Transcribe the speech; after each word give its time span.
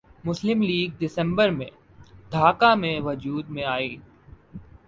مسلم 0.25 0.61
لیگ 0.61 0.89
دسمبر 0.99 1.49
میں 1.49 1.69
ڈھاکہ 2.31 2.73
میں 2.75 2.99
وجود 3.01 3.49
میں 3.49 3.63
آئی 3.65 3.95